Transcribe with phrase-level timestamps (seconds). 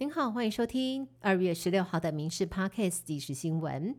[0.00, 3.94] 您好，欢迎收听二月十六号的《民事 Podcast》即时新闻。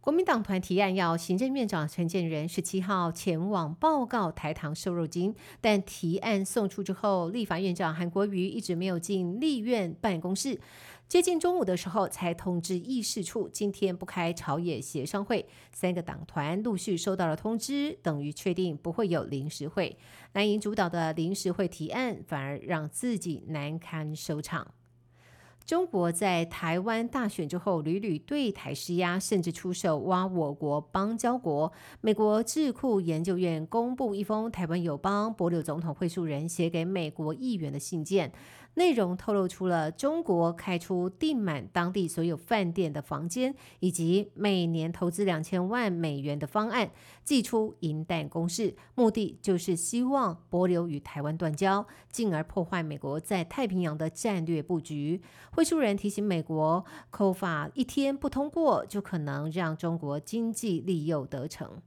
[0.00, 10.60] 国民党团提案要行政院长陈建仁十七号前往报告台糖瘦肉精，但提案送出之后，立法院长韩国瑜一直没有进立院办公室。
[11.08, 15.44] 接近中午的时候，才通知议事处今天不开朝野协商会。
[15.72, 19.98] 三个党团陆续收到了通知，等于确定不会有临时会。
[20.34, 24.72] 蓝营主导的临时会提案，反而让自己难堪收场。
[25.70, 31.72] 中国在台湾大选之后屡屡对台施压，甚至出手挖我国邦交国。
[32.00, 38.32] 美国智库研究院公布一封台湾友邦博柳总统会述人写给美国议员的信件。
[38.74, 46.90] 内容透露出了中国开出订满当地所有饭店的房间，以及每年投资两千万美元的方案，
[47.24, 55.20] 寄出银弹攻势，目的就是希望博流与台湾断交，进而破坏美国在太平洋的战略布局。
[55.52, 61.82] 会书人提醒美国，扣法一天不通过，就可能让中国经济利诱得逞。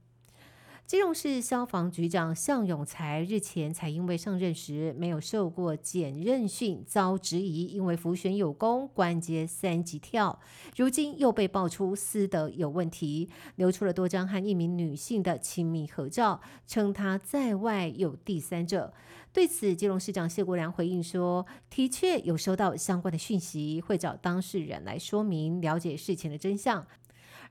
[0.86, 10.38] 基隆市消防局长向永才日前才因为上任时没有受过检任训，遭质疑因为浮选有功，关节三级跳，
[10.76, 18.92] 如今又被爆出私德有问题，流出了多张和一名女性的亲密合照，称他在外有第三者。
[19.32, 26.86] 对此，基隆市长谢国良回应说：“的确有收到相关的讯息，会找当事人来说明，了解事情的真相。”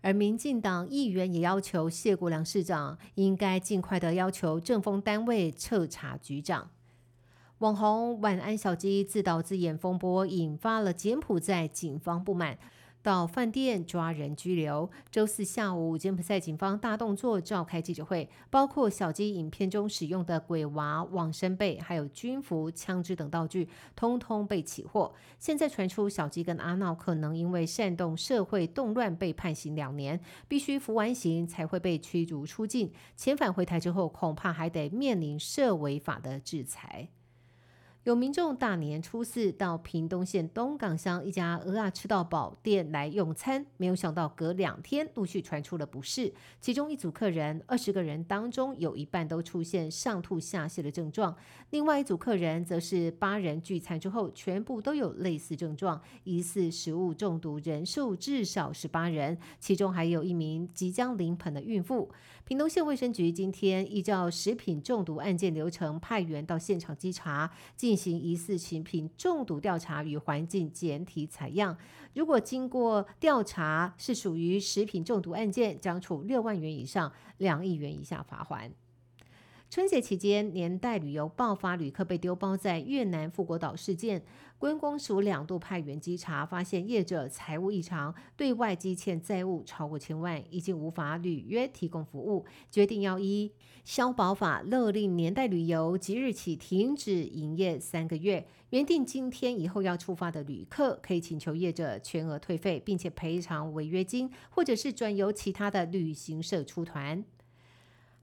[0.03, 6.69] 而民进党议员也要求谢国良市长应该尽快的要求政风单位彻查局长。
[7.59, 12.59] 网红晚安小鸡自导自演风波，引发了柬埔寨警方不满。
[13.03, 14.89] 到饭店抓人拘留。
[15.11, 25.13] 周四下午，柬埔寨警方大动作，召开记者会，包括小鸡影片中使用的鬼娃、网生被，还有军服、枪支等道具，通通被起获。
[25.37, 32.89] 现在传出小鸡跟阿闹可能因为煽动社会动乱被判刑两年，必须服完刑才会被驱逐出境。
[33.17, 37.09] 遣返回台之后，恐怕还得面临涉违法的制裁。
[38.03, 46.33] 有民众大年初四到屏东县东港乡一家鹅啊吃到饱店来用餐，没有想到隔两天陆续传出了不适。
[46.59, 51.33] 其中一组客人，二十个人当中有一半都出现上吐下泻的症状；
[51.69, 62.11] 另外一组客人则是八人聚餐之后，全部都有类似症状，疑似食物中毒，人数至少十八人，其中还有一名即将临盆的孕妇。
[62.43, 67.49] 屏东县卫生局今天依照食品中毒案件流程，派员到现场稽查，
[67.93, 71.77] 进行疑似食品中毒调查与环境检体采样。
[72.15, 78.71] 如果经过调查是属于食品中毒案件，将处六万元以上两亿元以下罚款。
[79.73, 84.21] 春节期间，年代旅游爆发旅客被丢包在越南富国岛事件，
[84.59, 93.51] 观光署两度派员稽查，发现业者财务异常，对外积欠债务超过千万，已经无法履约提供服务，决定要依
[93.83, 98.45] 消保法勒令年代旅游即日起停止营业三个月。
[98.69, 107.25] 原定今天以后要出发的旅客，可以请求业者全额退费，并且赔偿违约金，或者是转由其他的旅行社出团。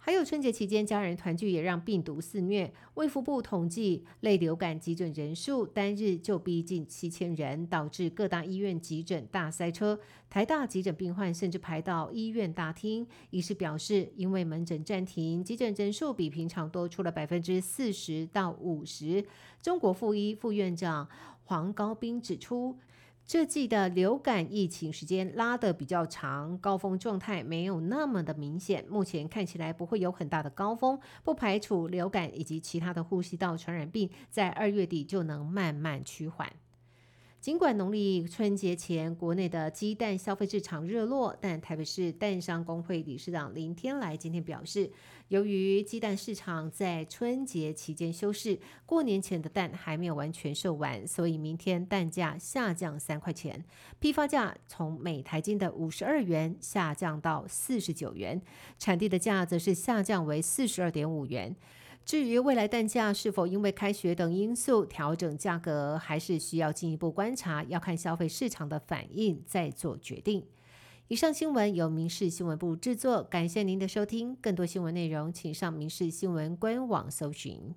[0.03, 2.73] 还有春节期间家人团聚也让病毒肆虐。
[2.95, 10.01] 卫福部统计，类流感急诊人数单日就逼近七千人，导致各大医院急诊大塞车。
[10.31, 13.07] 台大急诊病患甚至排到医院大厅。
[13.29, 19.23] 医师表示，因为门诊暂停，急诊人数比平常多出了百分之四十到五十。
[19.61, 21.07] 中国附医副院长
[21.45, 22.75] 黄高斌指出。
[23.33, 28.85] 这季的流感疫情时间拉得比较长，高峰状态没有那么的明显。
[28.89, 36.53] 目前看起来不会有很大的高峰，不排除流感以及其他的呼吸道传染病在二月底就能慢慢趋缓。
[37.41, 44.91] 尽管农历春节前国内的鸡蛋消费市场热络，但台北市蛋商工会理事长林天来今天表示，
[45.29, 53.65] 由于鸡蛋市场在春节期间休市，过年前的蛋还没有完全售完，所以明天蛋价下降三块钱，
[53.99, 58.39] 批发价从每台斤的五十二元下降到四十九元，
[58.79, 61.57] 产地的价则是下降为四十二点五元。
[62.05, 70.45] 至于未来蛋价是否因为开学等因素调整价格，还是需要进一步观察，要看消费市场的反应再做决定。
[71.07, 74.37] 以上新闻由民事新闻部制作，感谢您的收听。
[74.41, 77.75] 更多新闻内容，请上民事新闻官网搜寻。